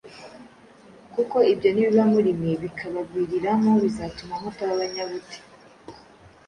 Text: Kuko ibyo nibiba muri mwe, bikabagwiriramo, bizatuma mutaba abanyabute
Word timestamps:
Kuko 1.13 1.37
ibyo 1.51 1.69
nibiba 1.71 2.03
muri 2.13 2.29
mwe, 2.37 2.51
bikabagwiriramo, 2.63 3.71
bizatuma 3.83 4.33
mutaba 4.43 4.71
abanyabute 4.75 5.37